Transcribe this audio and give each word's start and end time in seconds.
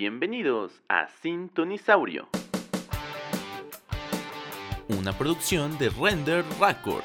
Bienvenidos 0.00 0.80
a 0.88 1.08
Sintonisaurio, 1.08 2.28
una 4.86 5.12
producción 5.18 5.76
de 5.76 5.88
Render 5.88 6.44
Record. 6.60 7.02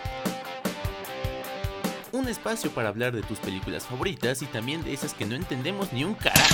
Un 2.11 2.27
espacio 2.27 2.69
para 2.69 2.89
hablar 2.89 3.15
de 3.15 3.23
tus 3.23 3.39
películas 3.39 3.87
favoritas 3.87 4.43
y 4.43 4.45
también 4.45 4.83
de 4.83 4.93
esas 4.93 5.15
que 5.15 5.25
no 5.25 5.33
entendemos 5.33 5.91
ni 5.91 6.03
un 6.03 6.13
carajo. 6.13 6.53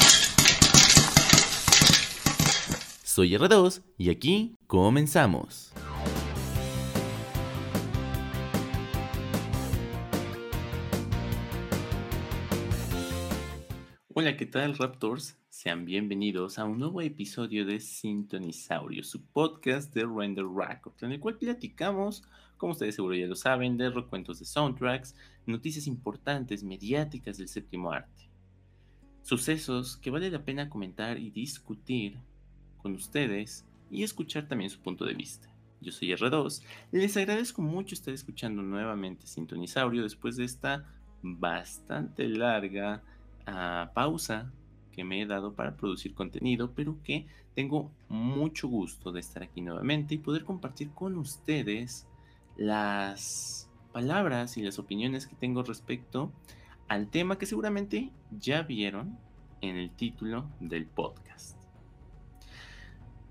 Soy 3.04 3.32
R2 3.32 3.84
y 3.98 4.10
aquí 4.10 4.56
comenzamos. 4.66 5.69
Hola, 14.22 14.36
¿qué 14.36 14.46
tal 14.46 14.78
Raptors? 14.78 15.38
Sean 15.48 15.86
bienvenidos 15.86 16.60
a 16.60 16.66
un 16.66 16.78
nuevo 16.78 17.00
episodio 17.00 17.66
de 17.66 17.80
Sintonisaurio, 17.80 19.02
su 19.02 19.24
podcast 19.24 19.94
de 19.94 20.06
Render 20.06 20.44
Record, 20.44 21.02
en 21.04 21.14
el 21.14 21.22
cual 21.22 21.38
platicamos, 21.38 22.24
como 22.58 22.74
ustedes 22.74 22.96
seguro 22.96 23.16
ya 23.16 23.28
lo 23.28 23.38
saben, 23.38 23.78
de 23.78 23.90
recuentos 23.90 24.40
de 24.40 24.46
soundtracks, 24.46 25.16
noticias 25.46 25.88
importantes, 25.88 26.66
mediáticas 26.66 27.38
del 27.38 27.48
séptimo 27.48 27.94
arte. 27.94 28.30
Sucesos 29.22 29.96
que 29.96 30.12
vale 30.12 30.30
la 30.30 30.44
pena 30.44 30.70
comentar 30.70 31.18
y 31.18 31.30
discutir 31.32 32.20
con 32.78 32.96
ustedes 32.96 33.66
y 33.90 34.04
escuchar 34.04 34.50
también 34.50 34.70
su 34.70 34.82
punto 34.82 35.06
de 35.06 35.14
vista. 35.14 35.48
Yo 35.80 35.94
soy 35.94 36.10
R2, 36.10 36.62
les 36.92 37.16
agradezco 37.16 37.62
mucho 37.62 37.96
estar 37.96 38.14
escuchando 38.14 38.64
nuevamente 38.64 39.28
Sintonisaurio 39.28 40.04
después 40.04 40.36
de 40.36 40.44
esta 40.44 40.94
bastante 41.22 42.28
larga 42.28 43.02
pausa 43.94 44.52
que 44.92 45.04
me 45.04 45.22
he 45.22 45.26
dado 45.26 45.54
para 45.54 45.76
producir 45.76 46.14
contenido, 46.14 46.74
pero 46.74 47.02
que 47.04 47.28
tengo 47.56 47.92
mucho 48.08 48.68
gusto 48.68 49.12
de 49.12 49.20
estar 49.20 49.44
aquí 49.44 49.62
nuevamente 49.62 50.16
y 50.16 50.18
poder 50.18 50.44
compartir 50.44 50.92
con 50.92 51.18
ustedes 51.18 52.08
las 52.58 53.70
palabras 53.92 54.58
y 54.58 54.62
las 54.62 54.80
opiniones 54.80 55.28
que 55.28 55.36
tengo 55.36 55.64
respecto 55.64 56.32
al 56.88 57.08
tema 57.10 57.38
que 57.38 57.46
seguramente 57.46 58.12
ya 58.32 58.64
vieron 58.64 59.18
en 59.62 59.78
el 59.78 59.92
título 59.92 60.50
del 60.60 60.86
podcast. 60.86 61.58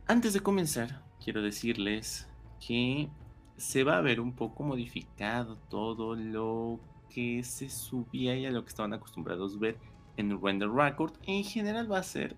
Antes 0.07 0.33
de 0.33 0.41
comenzar, 0.41 1.03
quiero 1.23 1.43
decirles 1.43 2.29
que 2.67 3.11
se 3.57 3.85
va 3.85 3.99
a 3.99 4.01
ver 4.01 4.21
un 4.21 4.35
poco 4.35 4.63
modificado 4.63 5.57
todo 5.69 6.15
lo 6.15 6.81
que 7.11 7.43
se 7.45 7.69
subía 7.69 8.37
y 8.37 8.47
a 8.47 8.51
lo 8.51 8.63
que 8.63 8.69
estaban 8.69 8.93
acostumbrados 8.93 9.57
a 9.57 9.59
ver 9.59 9.79
en 10.19 10.43
Render 10.43 10.69
Record. 10.69 11.15
En 11.27 11.45
general 11.45 11.91
va 11.91 11.99
a 11.99 12.03
ser, 12.03 12.37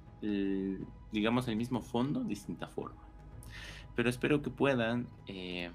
digamos, 1.11 1.48
el 1.48 1.56
mismo 1.56 1.81
fondo, 1.81 2.23
distinta 2.23 2.69
forma. 2.69 3.03
Pero 3.97 4.09
espero 4.09 4.42
que 4.42 4.50
puedan 4.50 5.09
eh, 5.27 5.70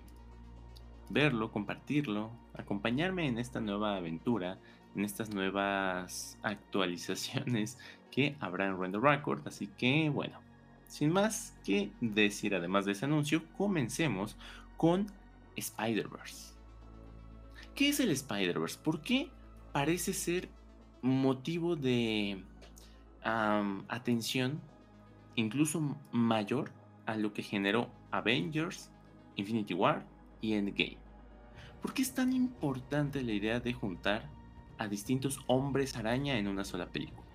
verlo, 1.09 1.51
compartirlo, 1.51 2.31
acompañarme 2.53 3.27
en 3.27 3.37
esta 3.37 3.59
nueva 3.59 3.97
aventura, 3.97 4.57
en 4.95 5.03
estas 5.03 5.31
nuevas 5.31 6.37
actualizaciones 6.43 7.77
que 8.11 8.37
habrá 8.39 8.67
en 8.67 8.79
Render 8.79 9.01
Record. 9.01 9.45
Así 9.47 9.67
que, 9.67 10.09
bueno, 10.09 10.39
sin 10.87 11.11
más 11.11 11.57
que 11.65 11.91
decir, 11.99 12.55
además 12.55 12.85
de 12.85 12.93
ese 12.93 13.05
anuncio, 13.05 13.43
comencemos 13.57 14.37
con 14.77 15.07
Spider-Verse. 15.55 16.53
¿Qué 17.73 17.89
es 17.89 17.99
el 17.99 18.11
Spider-Verse? 18.11 18.79
¿Por 18.81 19.01
qué 19.01 19.29
parece 19.73 20.13
ser 20.13 20.49
motivo 21.05 21.75
de 21.75 22.43
atención 23.23 24.59
incluso 25.35 25.97
mayor 26.11 26.71
a 27.05 27.15
lo 27.15 27.33
que 27.33 27.43
generó 27.43 27.89
Avengers, 28.11 28.89
Infinity 29.35 29.73
War 29.73 30.05
y 30.41 30.53
Endgame. 30.53 30.97
¿Por 31.81 31.93
qué 31.93 32.01
es 32.01 32.13
tan 32.13 32.33
importante 32.33 33.21
la 33.21 33.33
idea 33.33 33.59
de 33.59 33.73
juntar 33.73 34.29
a 34.77 34.87
distintos 34.87 35.39
hombres 35.47 35.95
araña 35.95 36.37
en 36.37 36.47
una 36.47 36.63
sola 36.63 36.87
película? 36.87 37.27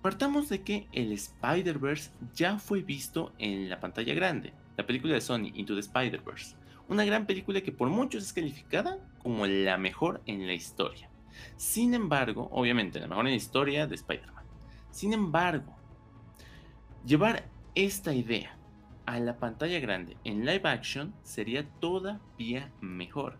Partamos 0.00 0.48
de 0.48 0.62
que 0.62 0.86
el 0.92 1.12
Spider-Verse 1.12 2.10
ya 2.34 2.58
fue 2.58 2.82
visto 2.82 3.32
en 3.38 3.68
la 3.68 3.80
pantalla 3.80 4.14
grande, 4.14 4.54
la 4.76 4.86
película 4.86 5.14
de 5.14 5.20
Sony 5.20 5.50
Into 5.54 5.74
the 5.74 5.80
Spider-Verse, 5.80 6.56
una 6.88 7.04
gran 7.04 7.26
película 7.26 7.60
que 7.60 7.72
por 7.72 7.90
muchos 7.90 8.22
es 8.22 8.32
calificada 8.32 8.98
como 9.22 9.46
la 9.46 9.76
mejor 9.76 10.22
en 10.24 10.46
la 10.46 10.54
historia. 10.54 11.07
Sin 11.56 11.94
embargo, 11.94 12.48
obviamente, 12.52 13.00
la 13.00 13.08
mejor 13.08 13.26
en 13.26 13.32
la 13.32 13.36
historia 13.36 13.86
de 13.86 13.94
Spider-Man. 13.94 14.44
Sin 14.90 15.12
embargo, 15.12 15.76
llevar 17.04 17.48
esta 17.74 18.12
idea 18.12 18.58
a 19.06 19.18
la 19.20 19.38
pantalla 19.38 19.80
grande 19.80 20.16
en 20.24 20.44
live 20.44 20.68
action 20.68 21.14
sería 21.22 21.68
todavía 21.80 22.72
mejor. 22.80 23.38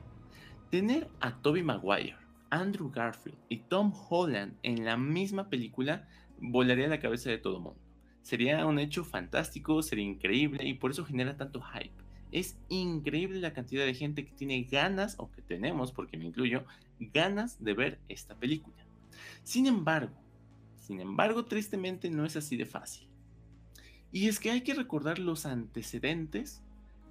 Tener 0.70 1.08
a 1.20 1.40
Tobey 1.42 1.62
Maguire, 1.62 2.16
Andrew 2.50 2.90
Garfield 2.90 3.38
y 3.48 3.58
Tom 3.58 3.92
Holland 4.08 4.56
en 4.62 4.84
la 4.84 4.96
misma 4.96 5.48
película 5.48 6.08
volaría 6.40 6.88
la 6.88 7.00
cabeza 7.00 7.30
de 7.30 7.38
todo 7.38 7.60
mundo. 7.60 7.80
Sería 8.22 8.66
un 8.66 8.78
hecho 8.78 9.04
fantástico, 9.04 9.82
sería 9.82 10.04
increíble 10.04 10.66
y 10.66 10.74
por 10.74 10.90
eso 10.90 11.04
genera 11.04 11.36
tanto 11.36 11.60
hype. 11.60 12.07
Es 12.30 12.58
increíble 12.68 13.40
la 13.40 13.52
cantidad 13.52 13.84
de 13.84 13.94
gente 13.94 14.24
que 14.24 14.32
tiene 14.32 14.62
ganas, 14.64 15.14
o 15.18 15.30
que 15.30 15.42
tenemos, 15.42 15.92
porque 15.92 16.16
me 16.16 16.26
incluyo, 16.26 16.64
ganas 16.98 17.62
de 17.62 17.74
ver 17.74 17.98
esta 18.08 18.34
película. 18.34 18.76
Sin 19.44 19.66
embargo, 19.66 20.14
sin 20.88 21.00
embargo, 21.00 21.44
tristemente 21.44 22.08
no 22.08 22.24
es 22.24 22.34
así 22.36 22.56
de 22.56 22.64
fácil. 22.64 23.06
Y 24.10 24.28
es 24.28 24.40
que 24.40 24.50
hay 24.50 24.62
que 24.62 24.72
recordar 24.72 25.18
los 25.18 25.44
antecedentes 25.44 26.62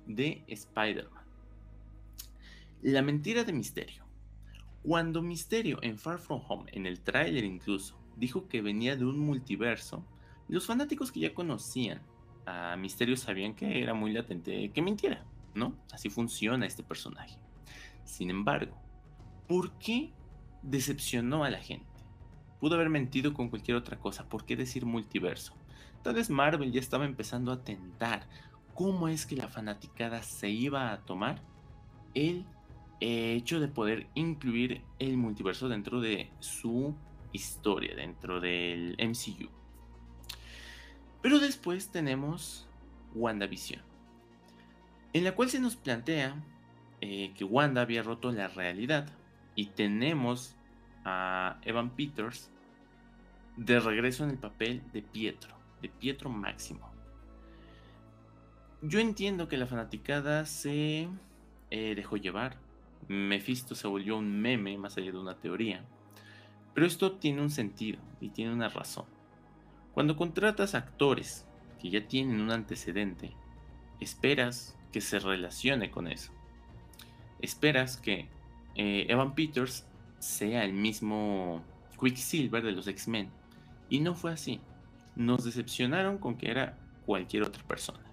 de 0.07 0.43
Spider-Man. 0.47 1.25
La 2.81 3.03
mentira 3.03 3.43
de 3.43 3.53
Misterio. 3.53 4.03
Cuando 4.81 5.21
Misterio 5.21 5.77
en 5.83 5.99
Far 5.99 6.17
From 6.17 6.41
Home, 6.47 6.71
en 6.73 6.87
el 6.87 7.01
tráiler 7.01 7.43
incluso, 7.43 7.99
dijo 8.15 8.47
que 8.47 8.63
venía 8.63 8.95
de 8.95 9.05
un 9.05 9.19
multiverso, 9.19 10.03
los 10.47 10.65
fanáticos 10.65 11.11
que 11.11 11.19
ya 11.19 11.35
conocían 11.35 12.01
a 12.47 12.77
Misterio 12.77 13.17
sabían 13.17 13.53
que 13.53 13.83
era 13.83 13.93
muy 13.93 14.13
latente 14.13 14.71
que 14.71 14.81
mintiera, 14.81 15.25
¿no? 15.53 15.75
Así 15.91 16.09
funciona 16.09 16.65
este 16.65 16.81
personaje. 16.81 17.37
Sin 18.05 18.29
embargo, 18.29 18.75
¿por 19.47 19.77
qué 19.77 20.13
decepcionó 20.63 21.43
a 21.43 21.49
la 21.49 21.59
gente? 21.59 21.85
Pudo 22.59 22.75
haber 22.75 22.89
mentido 22.89 23.33
con 23.33 23.49
cualquier 23.49 23.75
otra 23.75 23.99
cosa, 23.99 24.29
¿por 24.29 24.45
qué 24.45 24.55
decir 24.55 24.85
multiverso? 24.85 25.53
Tal 26.03 26.15
vez 26.15 26.29
Marvel 26.29 26.71
ya 26.71 26.79
estaba 26.79 27.05
empezando 27.05 27.51
a 27.51 27.63
tentar 27.63 28.27
cómo 28.73 29.09
es 29.09 29.25
que 29.25 29.35
la 29.35 29.49
fanaticada 29.49 30.23
se 30.23 30.49
iba 30.49 30.93
a 30.93 31.01
tomar 31.01 31.41
el 32.13 32.45
hecho 32.99 33.59
de 33.59 33.67
poder 33.67 34.07
incluir 34.15 34.83
el 34.99 35.17
multiverso 35.17 35.67
dentro 35.67 35.99
de 35.99 36.31
su 36.39 36.95
historia, 37.33 37.93
dentro 37.95 38.39
del 38.39 38.95
MCU. 38.99 39.56
Pero 41.21 41.39
después 41.39 41.89
tenemos 41.89 42.67
WandaVision, 43.15 43.81
en 45.13 45.23
la 45.23 45.33
cual 45.33 45.49
se 45.49 45.59
nos 45.59 45.75
plantea 45.75 46.35
eh, 47.01 47.31
que 47.35 47.43
Wanda 47.43 47.81
había 47.81 48.03
roto 48.03 48.31
la 48.31 48.47
realidad 48.47 49.07
y 49.55 49.67
tenemos 49.67 50.55
a 51.05 51.59
Evan 51.63 51.91
Peters 51.91 52.51
de 53.55 53.79
regreso 53.79 54.23
en 54.23 54.31
el 54.31 54.37
papel 54.37 54.83
de 54.93 55.01
Pietro, 55.01 55.55
de 55.81 55.89
Pietro 55.89 56.29
Máximo. 56.29 56.91
Yo 58.81 58.99
entiendo 58.99 59.47
que 59.47 59.57
la 59.57 59.65
fanaticada 59.65 60.45
se 60.45 61.07
eh, 61.71 61.95
dejó 61.95 62.17
llevar. 62.17 62.57
Mephisto 63.07 63.73
se 63.73 63.87
volvió 63.87 64.17
un 64.17 64.39
meme 64.39 64.77
más 64.77 64.97
allá 64.97 65.11
de 65.11 65.17
una 65.17 65.39
teoría. 65.39 65.83
Pero 66.73 66.85
esto 66.85 67.13
tiene 67.13 67.41
un 67.41 67.49
sentido 67.49 67.99
y 68.21 68.29
tiene 68.29 68.53
una 68.53 68.69
razón. 68.69 69.05
Cuando 69.97 70.15
contratas 70.15 70.75
actores 70.75 71.43
que 71.81 71.89
ya 71.89 72.07
tienen 72.07 72.39
un 72.39 72.51
antecedente, 72.51 73.33
esperas 73.99 74.77
que 74.91 75.01
se 75.01 75.17
relacione 75.17 75.89
con 75.89 76.07
eso. 76.07 76.31
Esperas 77.39 77.97
que 77.97 78.29
eh, 78.75 79.07
Evan 79.09 79.33
Peters 79.33 79.87
sea 80.19 80.63
el 80.65 80.73
mismo 80.73 81.63
Quicksilver 81.99 82.63
de 82.63 82.73
los 82.73 82.87
X-Men. 82.87 83.31
Y 83.89 84.01
no 84.01 84.13
fue 84.13 84.31
así. 84.31 84.61
Nos 85.15 85.45
decepcionaron 85.45 86.19
con 86.19 86.37
que 86.37 86.51
era 86.51 86.77
cualquier 87.07 87.41
otra 87.41 87.63
persona. 87.63 88.05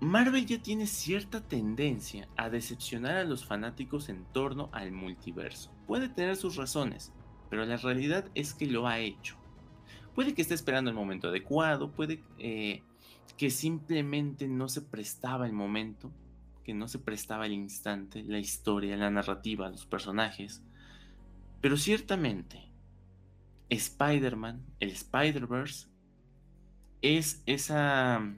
Marvel 0.00 0.46
ya 0.46 0.60
tiene 0.60 0.88
cierta 0.88 1.40
tendencia 1.40 2.26
a 2.36 2.50
decepcionar 2.50 3.18
a 3.18 3.24
los 3.24 3.44
fanáticos 3.44 4.08
en 4.08 4.24
torno 4.32 4.68
al 4.72 4.90
multiverso. 4.90 5.70
Puede 5.86 6.08
tener 6.08 6.34
sus 6.34 6.56
razones, 6.56 7.12
pero 7.52 7.66
la 7.66 7.76
realidad 7.76 8.24
es 8.34 8.54
que 8.54 8.66
lo 8.66 8.88
ha 8.88 8.98
hecho. 8.98 9.36
Puede 10.14 10.32
que 10.32 10.40
esté 10.40 10.54
esperando 10.54 10.88
el 10.88 10.96
momento 10.96 11.28
adecuado, 11.28 11.92
puede 11.92 12.22
eh, 12.38 12.82
que 13.36 13.50
simplemente 13.50 14.48
no 14.48 14.70
se 14.70 14.80
prestaba 14.80 15.44
el 15.44 15.52
momento, 15.52 16.10
que 16.64 16.72
no 16.72 16.88
se 16.88 16.98
prestaba 16.98 17.44
el 17.44 17.52
instante, 17.52 18.22
la 18.22 18.38
historia, 18.38 18.96
la 18.96 19.10
narrativa, 19.10 19.68
los 19.68 19.84
personajes. 19.84 20.62
Pero 21.60 21.76
ciertamente, 21.76 22.70
Spider-Man, 23.68 24.64
el 24.80 24.88
Spider-Verse, 24.88 25.88
es 27.02 27.42
esa, 27.44 28.34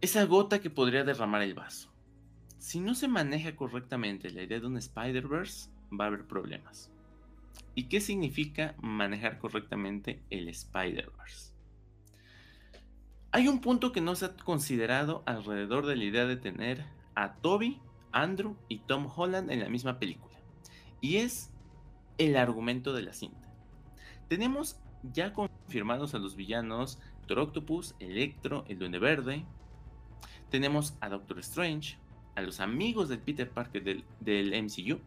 esa 0.00 0.24
gota 0.24 0.62
que 0.62 0.70
podría 0.70 1.04
derramar 1.04 1.42
el 1.42 1.52
vaso. 1.52 1.92
Si 2.56 2.80
no 2.80 2.94
se 2.94 3.08
maneja 3.08 3.54
correctamente 3.56 4.30
la 4.30 4.42
idea 4.42 4.58
de 4.58 4.66
un 4.66 4.78
Spider-Verse, 4.78 5.68
va 5.92 6.04
a 6.04 6.08
haber 6.08 6.26
problemas. 6.26 6.90
¿Y 7.74 7.84
qué 7.84 8.00
significa 8.00 8.74
manejar 8.78 9.38
correctamente 9.38 10.22
el 10.30 10.48
Spider-Verse? 10.48 11.54
Hay 13.32 13.46
un 13.46 13.60
punto 13.60 13.92
que 13.92 14.00
no 14.00 14.16
se 14.16 14.26
ha 14.26 14.36
considerado 14.36 15.22
alrededor 15.24 15.86
de 15.86 15.96
la 15.96 16.04
idea 16.04 16.26
de 16.26 16.36
tener 16.36 16.84
a 17.14 17.34
Toby, 17.36 17.80
Andrew 18.12 18.56
y 18.68 18.78
Tom 18.78 19.08
Holland 19.14 19.50
en 19.50 19.60
la 19.60 19.68
misma 19.68 19.98
película. 19.98 20.36
Y 21.00 21.18
es 21.18 21.50
el 22.18 22.36
argumento 22.36 22.92
de 22.92 23.02
la 23.02 23.12
cinta. 23.12 23.48
Tenemos 24.28 24.80
ya 25.02 25.32
confirmados 25.32 26.14
a 26.14 26.18
los 26.18 26.36
villanos 26.36 26.98
Doctor 27.26 27.94
Electro, 28.00 28.64
el 28.68 28.78
Duende 28.78 28.98
Verde. 28.98 29.44
Tenemos 30.50 30.96
a 31.00 31.08
Doctor 31.08 31.38
Strange, 31.38 31.96
a 32.34 32.42
los 32.42 32.58
amigos 32.58 33.08
del 33.08 33.20
Peter 33.20 33.48
Parker 33.48 34.04
del 34.20 34.62
MCU. 34.64 35.00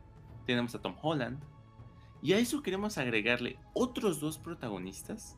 Tenemos 0.45 0.73
a 0.75 0.81
Tom 0.81 0.95
Holland. 1.01 1.43
Y 2.23 2.31
a 2.31 2.39
eso 2.39 2.63
queremos 2.63 2.97
agregarle 2.97 3.59
otros 3.73 4.21
dos 4.21 4.37
protagonistas. 4.37 5.37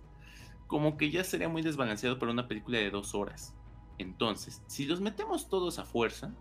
Como 0.67 0.97
que 0.97 1.09
ya 1.09 1.23
sería 1.23 1.49
muy 1.49 1.63
desbalanceado 1.63 2.19
para 2.19 2.31
una 2.31 2.47
película 2.47 2.77
de 2.77 2.91
dos 2.91 3.15
horas. 3.15 3.55
Entonces, 3.97 4.61
si 4.67 4.85
los 4.85 5.01
metemos 5.01 5.49
todos 5.49 5.79
a 5.79 5.85
fuerza, 5.85 6.31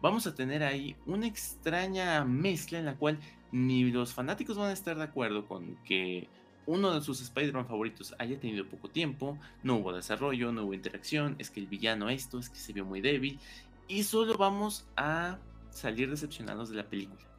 vamos 0.00 0.28
a 0.28 0.36
tener 0.36 0.62
ahí 0.62 0.96
una 1.04 1.26
extraña 1.26 2.24
mezcla 2.24 2.78
en 2.78 2.86
la 2.86 2.96
cual 2.96 3.18
ni 3.50 3.90
los 3.90 4.14
fanáticos 4.14 4.56
van 4.56 4.70
a 4.70 4.72
estar 4.72 4.96
de 4.96 5.04
acuerdo 5.04 5.46
con 5.48 5.76
que 5.84 6.28
uno 6.64 6.94
de 6.94 7.00
sus 7.00 7.20
Spider-Man 7.20 7.66
favoritos 7.66 8.14
haya 8.20 8.38
tenido 8.38 8.68
poco 8.68 8.88
tiempo, 8.88 9.36
no 9.64 9.76
hubo 9.76 9.92
desarrollo, 9.92 10.52
no 10.52 10.64
hubo 10.64 10.74
interacción, 10.74 11.34
es 11.40 11.50
que 11.50 11.58
el 11.58 11.66
villano 11.66 12.08
esto, 12.08 12.38
es 12.38 12.48
que 12.48 12.58
se 12.58 12.72
vio 12.72 12.84
muy 12.84 13.00
débil, 13.00 13.40
y 13.88 14.04
solo 14.04 14.38
vamos 14.38 14.86
a 14.96 15.38
salir 15.70 16.08
decepcionados 16.08 16.70
de 16.70 16.76
la 16.76 16.88
película. 16.88 17.31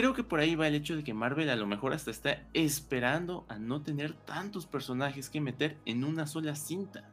Creo 0.00 0.14
que 0.14 0.24
por 0.24 0.40
ahí 0.40 0.54
va 0.54 0.66
el 0.66 0.74
hecho 0.74 0.96
de 0.96 1.04
que 1.04 1.12
Marvel 1.12 1.50
a 1.50 1.56
lo 1.56 1.66
mejor 1.66 1.92
hasta 1.92 2.10
está 2.10 2.42
esperando 2.54 3.44
a 3.50 3.58
no 3.58 3.82
tener 3.82 4.14
tantos 4.14 4.64
personajes 4.64 5.28
que 5.28 5.42
meter 5.42 5.76
en 5.84 6.04
una 6.04 6.26
sola 6.26 6.54
cinta. 6.54 7.10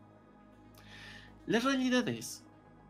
La 1.48 1.60
realidad 1.60 2.08
es 2.08 2.46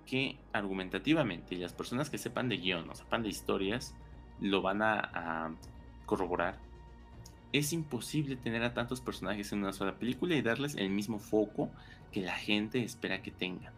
que 0.05 0.37
argumentativamente, 0.53 1.55
y 1.55 1.57
las 1.57 1.73
personas 1.73 2.11
que 2.11 2.19
sepan 2.19 2.47
de 2.47 2.57
guion 2.57 2.87
o 2.87 2.93
sepan 2.93 3.23
de 3.23 3.29
historias, 3.29 3.95
lo 4.39 4.61
van 4.61 4.83
a, 4.83 5.55
corroborar 6.05 6.59
es 7.51 7.73
imposible 7.73 8.35
tener 8.35 8.61
a 8.61 8.75
tantos 8.75 9.01
personajes 9.01 9.51
en 9.51 9.63
una 9.63 9.73
sola 9.73 9.97
película 9.97 10.35
y 10.35 10.43
darles 10.43 10.75
el 10.75 10.91
mismo 10.91 11.17
foco 11.17 11.71
que 12.11 12.21
la 12.21 12.35
gente 12.35 12.83
espera 12.83 13.23
que 13.23 13.31
tengan. 13.31 13.73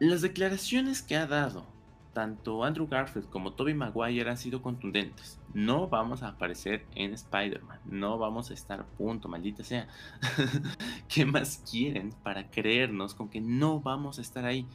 Las 0.00 0.22
declaraciones 0.22 1.02
que 1.02 1.14
ha 1.14 1.28
dado 1.28 1.72
tanto 2.12 2.64
Andrew 2.64 2.86
Garfield 2.86 3.28
como 3.28 3.54
Tobey 3.54 3.74
Maguire 3.74 4.30
han 4.30 4.36
sido 4.36 4.62
contundentes. 4.62 5.40
No 5.54 5.88
vamos 5.88 6.22
a 6.22 6.28
aparecer 6.28 6.86
en 6.94 7.12
Spider-Man, 7.12 7.80
no 7.84 8.18
vamos 8.18 8.50
a 8.50 8.54
estar 8.54 8.86
punto, 8.96 9.28
maldita 9.28 9.64
sea. 9.64 9.88
¿Qué 11.08 11.24
más 11.24 11.62
quieren 11.70 12.10
para 12.22 12.50
creernos 12.50 13.14
con 13.14 13.28
que 13.28 13.40
no 13.40 13.80
vamos 13.80 14.18
a 14.18 14.22
estar 14.22 14.44
ahí? 14.44 14.66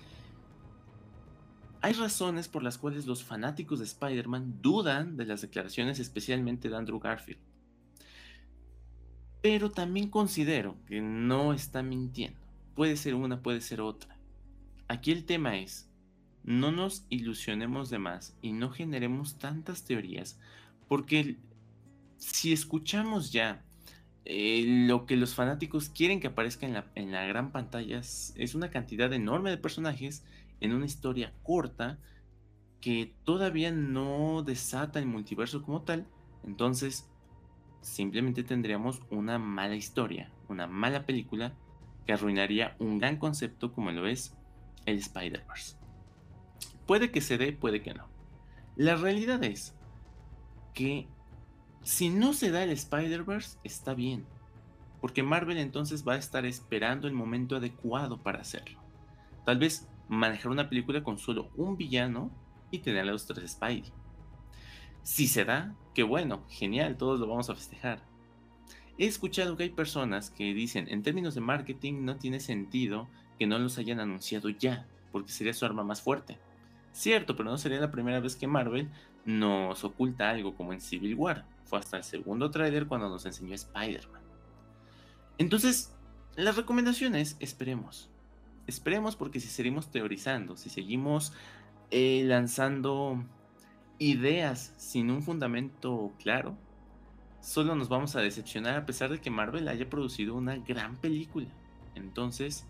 Hay 1.81 1.94
razones 1.94 2.48
por 2.48 2.63
las 2.63 2.78
cuales 2.78 3.06
los 3.06 3.24
fanáticos 3.24 3.80
de 3.80 3.86
Spider-Man 3.86 4.62
dudan 4.62 5.16
de 5.16 5.25
las 5.25 5.42
declaraciones 5.42 6.00
especialmente 6.00 6.69
de 6.69 6.75
Andrew 6.75 7.00
Garfield. 7.00 7.40
Pero 9.42 9.72
también 9.72 10.10
considero 10.10 10.75
que 10.88 11.01
no 11.01 11.54
está 11.54 11.83
mintiendo. 11.83 12.40
Puede 12.75 12.98
ser 12.98 13.13
una, 13.13 13.42
puede 13.42 13.62
ser 13.62 13.81
otra. 13.81 14.18
Aquí 14.88 15.12
el 15.12 15.25
tema 15.25 15.57
es, 15.57 15.90
no 16.47 16.71
nos 16.71 17.05
ilusionemos 17.09 17.89
de 17.89 17.99
más 17.99 18.38
y 18.41 18.53
no 18.53 18.71
generemos 18.71 19.38
tantas 19.38 19.83
teorías, 19.83 20.39
porque 20.88 21.35
si 22.15 22.53
escuchamos 22.53 23.33
ya 23.33 23.65
eh, 24.23 24.63
lo 24.88 25.05
que 25.05 25.17
los 25.17 25.35
fanáticos 25.35 25.89
quieren 25.89 26.21
que 26.21 26.27
aparezca 26.27 26.65
en 26.95 27.11
la, 27.11 27.25
gran 27.25 27.51
pantalla 27.51 27.99
es 27.99 28.55
una 28.55 28.71
cantidad 28.71 29.11
enorme 29.11 29.49
de 29.49 29.57
personajes 29.57 30.23
en 30.61 30.73
una 30.73 30.85
historia 30.85 31.33
corta 31.44 31.99
que 32.79 33.13
todavía 33.25 33.71
no 33.71 34.41
desata 34.41 34.99
el 34.99 35.05
multiverso 35.05 35.61
como 35.63 35.81
tal, 35.81 36.07
entonces 36.45 37.09
simplemente 37.81 38.44
tendríamos 38.44 39.01
una 39.09 39.38
mala 39.38 39.75
historia, 39.75 40.31
una 40.47 40.65
mala 40.65 41.05
película 41.05 41.53
que 42.05 42.13
arruinaría 42.13 42.77
un 42.79 42.99
gran 42.99 43.17
concepto 43.17 43.73
como 43.73 43.91
lo 43.91 44.07
es 44.07 44.33
el 44.85 44.97
Spider-Verse. 44.99 45.87
Puede 46.88 47.12
que 47.12 47.22
se 47.22 47.38
dé, 47.38 47.51
puede 47.51 47.81
que 47.81 47.94
no. 47.94 48.07
La 48.75 48.95
realidad 48.95 49.44
es 49.44 49.75
que 50.74 51.07
si 51.84 52.10
no 52.10 52.34
se 52.34 52.50
da 52.50 52.63
el 52.63 52.72
Spider-Verse, 52.72 53.60
está 53.63 53.94
bien. 53.94 54.25
Porque 55.01 55.22
Marvel 55.22 55.57
entonces 55.57 56.07
va 56.07 56.13
a 56.13 56.18
estar 56.18 56.45
esperando 56.45 57.07
el 57.07 57.13
momento 57.13 57.57
adecuado 57.57 58.24
para 58.24 58.39
hacerlo. 58.39 58.80
Tal 59.45 59.60
vez 59.60 59.88
manejar 60.07 60.51
una 60.51 60.69
película 60.69 61.04
con 61.04 61.18
solo 61.18 61.50
un 61.56 61.78
villano 61.78 62.31
y 62.72 62.80
tener 62.80 63.01
a 63.01 63.12
los 63.12 63.25
tres 63.25 63.51
Spidey. 63.51 63.92
Si 65.04 65.28
se 65.28 65.45
da, 65.45 65.75
qué 65.94 66.04
bueno, 66.04 66.44
genial, 66.50 66.98
todos 66.98 67.19
lo 67.19 67.28
vamos 67.28 67.50
a 67.50 67.56
festejar. 67.56 68.04
He 68.98 69.06
escuchado 69.06 69.56
que 69.56 69.63
hay 69.63 69.69
personas 69.69 70.31
que 70.31 70.54
dicen, 70.54 70.88
en 70.90 71.04
términos 71.04 71.36
de 71.36 71.42
marketing 71.42 72.04
no 72.04 72.18
tiene 72.18 72.40
sentido 72.40 73.07
que 73.38 73.45
no 73.48 73.60
los 73.60 73.78
hayan 73.78 74.00
anunciado 74.00 74.50
ya, 74.50 74.88
porque 75.12 75.31
sería 75.31 75.54
su 75.54 75.66
arma 75.66 75.83
más 75.83 76.01
fuerte. 76.01 76.40
Cierto, 76.97 77.35
pero 77.35 77.51
no 77.51 77.59
sería 77.59 77.79
la 77.79 77.91
primera 77.91 78.19
vez 78.19 78.35
que 78.35 78.47
Marvel 78.47 78.89
nos 79.23 79.83
oculta 79.83 80.31
algo 80.31 80.55
como 80.55 80.73
en 80.73 80.81
Civil 80.81 81.13
War. 81.13 81.45
Fue 81.65 81.77
hasta 81.77 81.97
el 81.97 82.03
segundo 82.03 82.49
tráiler 82.49 82.88
cuando 82.88 83.07
nos 83.07 83.23
enseñó 83.27 83.53
Spider-Man. 83.53 84.23
Entonces, 85.38 85.95
las 86.35 86.55
recomendaciones, 86.55 87.38
esperemos. 87.39 88.09
Esperemos 88.65 89.15
porque 89.15 89.39
si 89.39 89.47
seguimos 89.47 89.91
teorizando, 89.91 90.57
si 90.57 90.71
seguimos 90.71 91.33
eh, 91.91 92.23
lanzando 92.25 93.23
ideas 93.99 94.73
sin 94.77 95.11
un 95.11 95.21
fundamento 95.21 96.11
claro, 96.18 96.57
solo 97.42 97.75
nos 97.75 97.89
vamos 97.89 98.16
a 98.16 98.21
decepcionar 98.21 98.75
a 98.75 98.87
pesar 98.87 99.11
de 99.11 99.21
que 99.21 99.30
Marvel 99.30 99.68
haya 99.68 99.87
producido 99.87 100.33
una 100.33 100.57
gran 100.57 100.95
película. 100.95 101.49
Entonces, 101.94 102.66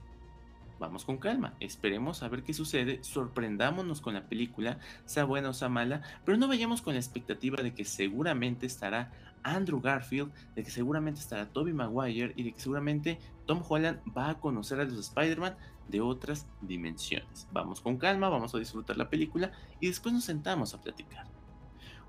vamos 0.79 1.05
con 1.05 1.17
calma, 1.17 1.53
esperemos 1.59 2.23
a 2.23 2.29
ver 2.29 2.43
qué 2.43 2.53
sucede, 2.53 3.03
sorprendámonos 3.03 4.01
con 4.01 4.13
la 4.13 4.27
película, 4.27 4.79
sea 5.05 5.23
buena 5.23 5.49
o 5.49 5.53
sea 5.53 5.69
mala, 5.69 6.01
pero 6.25 6.37
no 6.37 6.47
vayamos 6.47 6.81
con 6.81 6.93
la 6.93 6.99
expectativa 6.99 7.61
de 7.61 7.73
que 7.73 7.85
seguramente 7.85 8.65
estará 8.65 9.11
Andrew 9.43 9.79
Garfield, 9.79 10.31
de 10.55 10.63
que 10.63 10.71
seguramente 10.71 11.19
estará 11.19 11.49
Tobey 11.49 11.73
Maguire 11.73 12.33
y 12.35 12.43
de 12.43 12.53
que 12.53 12.59
seguramente 12.59 13.19
Tom 13.45 13.63
Holland 13.67 13.99
va 14.15 14.29
a 14.29 14.39
conocer 14.39 14.79
a 14.79 14.83
los 14.83 14.97
Spider-Man 14.99 15.55
de 15.87 16.01
otras 16.01 16.47
dimensiones. 16.61 17.47
Vamos 17.51 17.81
con 17.81 17.97
calma, 17.97 18.29
vamos 18.29 18.53
a 18.53 18.59
disfrutar 18.59 18.97
la 18.97 19.09
película 19.09 19.51
y 19.79 19.87
después 19.87 20.13
nos 20.13 20.25
sentamos 20.25 20.73
a 20.73 20.81
platicar. 20.81 21.25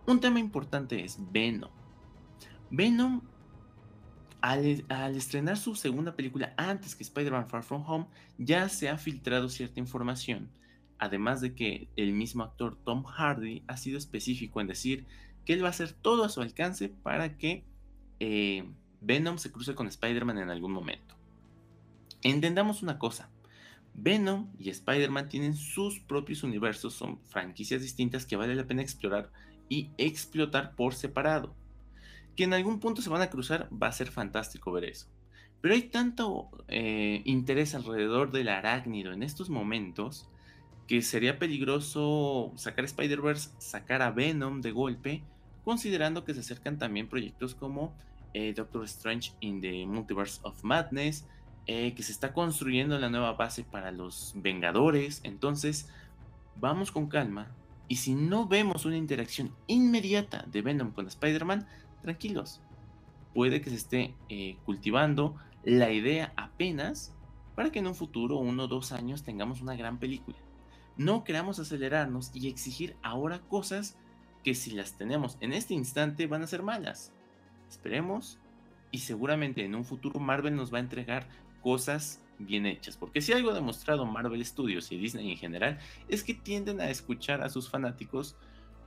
Un 0.06 0.20
tema 0.20 0.40
importante 0.40 1.04
es 1.04 1.18
Venom. 1.32 1.70
Venom, 2.70 3.22
al, 4.40 5.16
estrenar 5.16 5.56
su 5.56 5.74
segunda 5.74 6.14
película 6.14 6.54
antes 6.56 6.94
que 6.94 7.02
Spider-Man 7.02 7.48
Far 7.48 7.62
From 7.62 7.84
Home, 7.86 8.06
ya 8.38 8.68
se 8.68 8.88
ha 8.88 8.98
filtrado 8.98 9.48
cierta 9.48 9.80
información. 9.80 10.50
Además 10.98 11.40
de 11.40 11.54
que 11.54 11.88
el 11.96 12.12
mismo 12.12 12.42
actor 12.42 12.76
Tom 12.84 13.04
Hardy 13.04 13.62
ha 13.66 13.76
sido 13.76 13.98
específico 13.98 14.60
en 14.60 14.66
decir 14.66 15.06
que 15.44 15.52
él 15.52 15.62
va 15.62 15.68
a 15.68 15.70
hacer 15.70 15.92
todo 15.92 16.24
a 16.24 16.28
su 16.28 16.40
alcance 16.40 16.88
para 16.88 17.36
que 17.36 17.64
eh, 18.20 18.68
Venom 19.00 19.38
se 19.38 19.52
cruce 19.52 19.74
con 19.74 19.86
Spider-Man 19.86 20.38
en 20.38 20.50
algún 20.50 20.72
momento. 20.72 21.16
Entendamos 22.22 22.82
una 22.82 22.98
cosa, 22.98 23.30
Venom 24.00 24.48
y 24.58 24.70
Spider-Man 24.70 25.28
tienen 25.28 25.56
sus 25.56 25.98
propios 25.98 26.44
universos, 26.44 26.94
son 26.94 27.18
franquicias 27.26 27.82
distintas 27.82 28.26
que 28.26 28.36
vale 28.36 28.54
la 28.54 28.66
pena 28.66 28.82
explorar 28.82 29.30
y 29.68 29.90
explotar 29.98 30.76
por 30.76 30.94
separado. 30.94 31.54
Que 32.38 32.44
en 32.44 32.54
algún 32.54 32.78
punto 32.78 33.02
se 33.02 33.10
van 33.10 33.20
a 33.20 33.30
cruzar, 33.30 33.68
va 33.72 33.88
a 33.88 33.92
ser 33.92 34.12
fantástico 34.12 34.70
ver 34.70 34.84
eso. 34.84 35.08
Pero 35.60 35.74
hay 35.74 35.82
tanto 35.82 36.48
eh, 36.68 37.20
interés 37.24 37.74
alrededor 37.74 38.30
del 38.30 38.48
arácnido 38.48 39.12
en 39.12 39.24
estos 39.24 39.50
momentos 39.50 40.28
que 40.86 41.02
sería 41.02 41.40
peligroso 41.40 42.52
sacar 42.54 42.84
Spider-Verse, 42.84 43.50
sacar 43.58 44.02
a 44.02 44.12
Venom 44.12 44.60
de 44.60 44.70
golpe, 44.70 45.24
considerando 45.64 46.24
que 46.24 46.32
se 46.32 46.38
acercan 46.38 46.78
también 46.78 47.08
proyectos 47.08 47.56
como 47.56 47.92
eh, 48.34 48.54
Doctor 48.54 48.84
Strange 48.84 49.32
in 49.40 49.60
the 49.60 49.84
Multiverse 49.84 50.38
of 50.44 50.62
Madness, 50.62 51.26
eh, 51.66 51.92
que 51.96 52.04
se 52.04 52.12
está 52.12 52.32
construyendo 52.32 53.00
la 53.00 53.10
nueva 53.10 53.32
base 53.32 53.64
para 53.64 53.90
los 53.90 54.32
Vengadores. 54.36 55.22
Entonces, 55.24 55.88
vamos 56.54 56.92
con 56.92 57.08
calma, 57.08 57.48
Y 57.88 57.96
si 57.96 58.14
no 58.14 58.46
vemos 58.46 58.84
una 58.84 58.96
interacción 58.96 59.56
inmediata 59.66 60.44
de 60.46 60.62
Venom 60.62 60.92
con 60.92 61.08
Spider-Man, 61.08 61.66
tranquilos. 62.02 62.62
Puede 63.34 63.60
que 63.60 63.70
se 63.70 63.76
esté 63.76 64.14
eh, 64.28 64.56
cultivando 64.64 65.36
la 65.64 65.90
idea 65.90 66.32
apenas 66.36 67.14
para 67.54 67.70
que 67.70 67.80
en 67.80 67.86
un 67.86 67.94
futuro, 67.94 68.36
uno 68.36 68.64
o 68.64 68.68
dos 68.68 68.92
años, 68.92 69.24
tengamos 69.24 69.60
una 69.60 69.76
gran 69.76 69.98
película. 69.98 70.38
No 70.96 71.24
queramos 71.24 71.58
acelerarnos 71.58 72.30
y 72.34 72.48
exigir 72.48 72.96
ahora 73.02 73.40
cosas 73.40 73.96
que 74.42 74.54
si 74.54 74.70
las 74.70 74.96
tenemos 74.96 75.36
en 75.40 75.52
este 75.52 75.74
instante 75.74 76.26
van 76.26 76.42
a 76.42 76.46
ser 76.46 76.62
malas. 76.62 77.12
Esperemos 77.68 78.38
y 78.90 78.98
seguramente 78.98 79.64
en 79.64 79.74
un 79.74 79.84
futuro 79.84 80.20
Marvel 80.20 80.56
nos 80.56 80.72
va 80.72 80.78
a 80.78 80.82
entregar 80.82 81.28
cosas 81.62 82.22
bien 82.38 82.66
hechas. 82.66 82.96
Porque 82.96 83.20
si 83.20 83.32
algo 83.32 83.50
ha 83.50 83.54
demostrado 83.54 84.06
Marvel 84.06 84.44
Studios 84.44 84.90
y 84.92 84.96
Disney 84.96 85.30
en 85.30 85.36
general 85.36 85.78
es 86.08 86.24
que 86.24 86.34
tienden 86.34 86.80
a 86.80 86.90
escuchar 86.90 87.42
a 87.42 87.48
sus 87.48 87.68
fanáticos, 87.68 88.36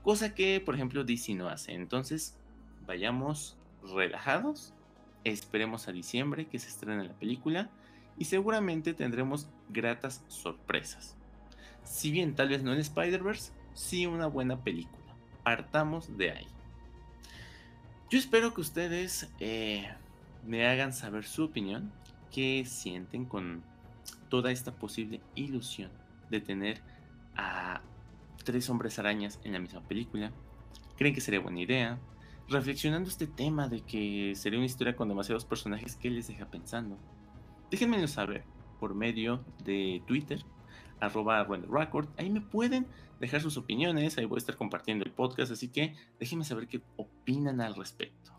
cosa 0.01 0.33
que 0.33 0.61
por 0.61 0.75
ejemplo 0.75 1.03
DC 1.03 1.35
no 1.35 1.49
hace. 1.49 1.73
Entonces, 1.73 2.37
vayamos 2.91 3.55
relajados, 3.95 4.73
esperemos 5.23 5.87
a 5.87 5.93
diciembre 5.93 6.47
que 6.47 6.59
se 6.59 6.67
estrene 6.67 7.05
la 7.05 7.13
película 7.13 7.69
y 8.17 8.25
seguramente 8.25 8.93
tendremos 8.93 9.47
gratas 9.69 10.25
sorpresas. 10.27 11.15
Si 11.85 12.11
bien 12.11 12.35
tal 12.35 12.49
vez 12.49 12.63
no 12.63 12.73
en 12.73 12.81
Spider-Verse, 12.81 13.53
sí 13.73 14.07
una 14.07 14.27
buena 14.27 14.61
película. 14.61 15.15
Partamos 15.41 16.17
de 16.17 16.31
ahí. 16.31 16.47
Yo 18.09 18.19
espero 18.19 18.53
que 18.53 18.59
ustedes 18.59 19.31
eh, 19.39 19.89
me 20.45 20.67
hagan 20.67 20.91
saber 20.91 21.23
su 21.23 21.45
opinión 21.45 21.93
qué 22.29 22.65
sienten 22.65 23.23
con 23.23 23.63
toda 24.27 24.51
esta 24.51 24.73
posible 24.73 25.21
ilusión 25.35 25.91
de 26.29 26.41
tener 26.41 26.81
a 27.37 27.79
tres 28.43 28.69
hombres 28.69 28.99
arañas 28.99 29.39
en 29.45 29.53
la 29.53 29.59
misma 29.59 29.79
película. 29.79 30.33
¿Creen 30.97 31.15
que 31.15 31.21
sería 31.21 31.39
buena 31.39 31.61
idea? 31.61 31.97
Reflexionando 32.51 33.09
este 33.09 33.27
tema 33.27 33.69
de 33.69 33.79
que 33.79 34.33
sería 34.35 34.59
una 34.59 34.65
historia 34.65 34.93
con 34.93 35.07
demasiados 35.07 35.45
personajes, 35.45 35.95
¿qué 35.95 36.09
les 36.09 36.27
deja 36.27 36.51
pensando? 36.51 36.99
Déjenmelo 37.69 38.09
saber 38.09 38.43
por 38.77 38.93
medio 38.93 39.45
de 39.63 40.03
Twitter, 40.05 40.43
arroba 40.99 41.45
Record. 41.45 42.09
Ahí 42.17 42.29
me 42.29 42.41
pueden 42.41 42.87
dejar 43.21 43.39
sus 43.39 43.55
opiniones, 43.55 44.17
ahí 44.17 44.25
voy 44.25 44.35
a 44.35 44.39
estar 44.39 44.57
compartiendo 44.57 45.05
el 45.05 45.11
podcast, 45.11 45.53
así 45.53 45.69
que 45.69 45.95
déjenme 46.19 46.43
saber 46.43 46.67
qué 46.67 46.81
opinan 46.97 47.61
al 47.61 47.73
respecto. 47.73 48.33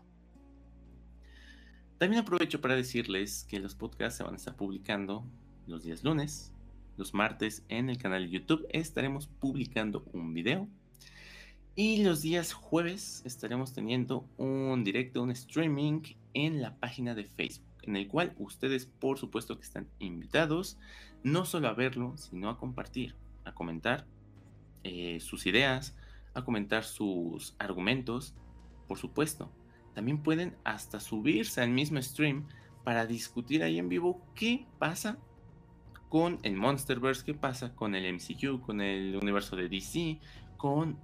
También 1.97 2.21
aprovecho 2.21 2.61
para 2.61 2.75
decirles 2.75 3.47
que 3.49 3.59
los 3.59 3.73
podcasts 3.73 4.17
se 4.17 4.23
van 4.23 4.33
a 4.33 4.37
estar 4.37 4.55
publicando 4.55 5.25
los 5.65 5.81
días 5.81 6.03
lunes, 6.03 6.53
los 6.97 7.15
martes 7.15 7.65
en 7.67 7.89
el 7.89 7.97
canal 7.97 8.25
de 8.25 8.29
YouTube 8.29 8.67
estaremos 8.69 9.25
publicando 9.25 10.05
un 10.13 10.35
video 10.35 10.67
y 11.75 12.03
los 12.03 12.21
días 12.21 12.53
jueves 12.53 13.23
estaremos 13.25 13.73
teniendo 13.73 14.27
un 14.37 14.83
directo, 14.83 15.23
un 15.23 15.31
streaming 15.31 16.01
en 16.33 16.61
la 16.61 16.75
página 16.75 17.15
de 17.15 17.25
Facebook, 17.25 17.65
en 17.81 17.95
el 17.95 18.07
cual 18.07 18.35
ustedes 18.37 18.85
por 18.85 19.17
supuesto 19.17 19.57
que 19.57 19.63
están 19.63 19.87
invitados 19.99 20.77
no 21.23 21.45
solo 21.45 21.67
a 21.67 21.73
verlo, 21.73 22.15
sino 22.17 22.49
a 22.49 22.57
compartir, 22.57 23.15
a 23.43 23.53
comentar 23.53 24.05
eh, 24.83 25.19
sus 25.19 25.47
ideas, 25.47 25.95
a 26.35 26.43
comentar 26.43 26.83
sus 26.83 27.55
argumentos, 27.57 28.35
por 28.87 28.99
supuesto. 28.99 29.51
También 29.95 30.21
pueden 30.21 30.55
hasta 30.63 30.99
subirse 30.99 31.61
al 31.61 31.69
mismo 31.69 32.01
stream 32.01 32.47
para 32.83 33.07
discutir 33.07 33.63
ahí 33.63 33.79
en 33.79 33.89
vivo 33.89 34.21
qué 34.35 34.67
pasa 34.77 35.17
con 36.09 36.39
el 36.43 36.55
Monsterverse, 36.55 37.23
qué 37.25 37.33
pasa 37.33 37.73
con 37.73 37.95
el 37.95 38.13
MCU, 38.13 38.59
con 38.61 38.81
el 38.81 39.15
universo 39.15 39.55
de 39.55 39.69
DC, 39.69 40.19
con 40.57 40.99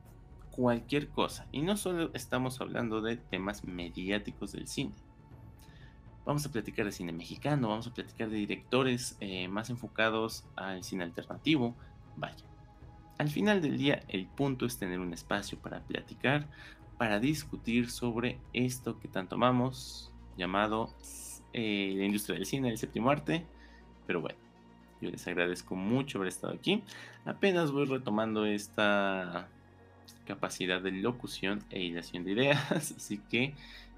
cualquier 0.59 1.07
cosa. 1.07 1.47
Y 1.53 1.61
no 1.61 1.77
solo 1.77 2.11
estamos 2.13 2.59
hablando 2.59 2.99
de 3.01 3.15
temas 3.15 3.63
mediáticos 3.63 4.51
del 4.51 4.67
cine. 4.67 4.91
Vamos 6.25 6.45
a 6.45 6.51
platicar 6.51 6.85
de 6.85 6.91
cine 6.91 7.13
mexicano, 7.13 7.69
vamos 7.69 7.87
a 7.87 7.93
platicar 7.93 8.29
de 8.29 8.35
directores 8.35 9.15
eh, 9.21 9.47
más 9.47 9.69
enfocados 9.69 10.43
al 10.57 10.83
cine 10.83 11.05
alternativo. 11.05 11.75
Vaya. 12.17 12.43
Al 13.17 13.29
final 13.29 13.61
del 13.61 13.77
día, 13.77 14.03
el 14.09 14.27
punto 14.27 14.65
es 14.65 14.77
tener 14.77 14.99
un 14.99 15.13
espacio 15.13 15.57
para 15.57 15.79
platicar, 15.79 16.49
para 16.97 17.21
discutir 17.21 17.89
sobre 17.89 18.37
esto 18.51 18.99
que 18.99 19.07
tanto 19.07 19.35
amamos, 19.35 20.11
llamado 20.35 20.93
eh, 21.53 21.93
la 21.95 22.03
industria 22.03 22.35
del 22.35 22.45
cine, 22.45 22.69
el 22.69 22.77
séptimo 22.77 23.09
arte. 23.11 23.45
Pero 24.05 24.19
bueno, 24.19 24.37
yo 24.99 25.09
les 25.09 25.25
agradezco 25.25 25.75
mucho 25.75 26.17
haber 26.17 26.27
estado 26.27 26.53
aquí. 26.53 26.83
Apenas 27.23 27.71
voy 27.71 27.85
retomando 27.85 28.45
esta 28.45 29.47
capacidad 30.25 30.81
de 30.81 30.91
locución 30.91 31.63
e 31.69 31.81
hilación 31.81 32.23
de 32.23 32.31
ideas, 32.31 32.71
así 32.97 33.19
que 33.29 33.53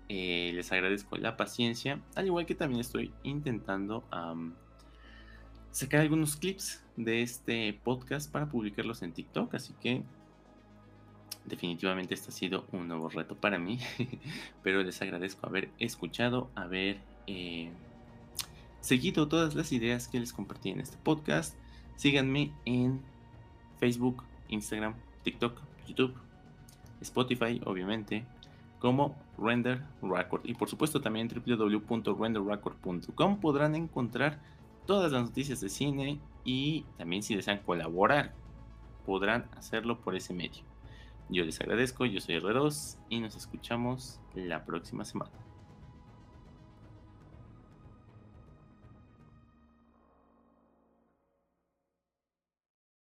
eh, 0.10 0.52
les 0.54 0.72
agradezco 0.72 1.18
la 1.18 1.38
paciencia, 1.38 2.00
al 2.16 2.26
igual 2.28 2.46
que 2.46 2.56
también 2.56 2.82
estoy 2.82 3.14
intentando 3.24 4.04
sacar 5.72 6.02
algunos 6.02 6.36
clips 6.36 6.84
de 6.98 7.22
este 7.22 7.74
podcast 7.84 8.32
para 8.32 8.50
publicarlos 8.50 9.02
en 9.04 9.14
TikTok, 9.14 9.56
así 9.56 9.74
que 9.82 10.04
definitivamente 11.46 12.14
este 12.14 12.30
ha 12.30 12.34
sido 12.34 12.66
un 12.72 12.88
nuevo 12.88 13.10
reto 13.10 13.36
para 13.36 13.58
mí, 13.58 13.80
pero 14.64 14.84
les 14.84 15.02
agradezco 15.02 15.48
haber 15.48 15.70
escuchado, 15.80 16.50
haber 16.56 17.00
eh, 17.28 17.70
seguido 18.80 19.28
todas 19.28 19.56
las 19.56 19.72
ideas 19.72 20.08
que 20.08 20.20
les 20.20 20.34
compartí 20.34 20.70
en 20.70 20.82
este 20.82 20.98
podcast. 20.98 21.56
Síganme 21.96 22.52
en 22.66 23.02
Facebook, 23.80 24.24
Instagram, 24.50 24.96
TikTok, 25.24 25.62
YouTube, 25.92 26.16
Spotify, 27.02 27.62
obviamente, 27.66 28.26
como 28.80 29.16
Render 29.38 29.84
Record. 30.02 30.42
Y 30.46 30.56
por 30.56 30.70
supuesto 30.70 31.02
también 31.02 31.28
www.renderrecord.com 31.28 33.40
podrán 33.40 33.76
encontrar 33.76 34.40
todas 34.86 35.12
las 35.12 35.24
noticias 35.24 35.60
de 35.62 35.70
cine 35.70 36.20
y 36.44 36.84
también 36.98 37.24
si 37.24 37.36
desean 37.36 37.60
colaborar, 37.60 38.34
podrán 39.06 39.48
hacerlo 39.56 40.02
por 40.02 40.16
ese 40.16 40.34
medio. 40.34 40.64
Yo 41.30 41.46
les 41.46 41.62
agradezco, 41.62 42.06
yo 42.06 42.20
soy 42.20 42.36
Herreros 42.36 42.98
y 43.10 43.20
nos 43.20 43.36
escuchamos 43.36 44.20
la 44.36 44.66
próxima 44.66 45.06
semana. 45.06 45.32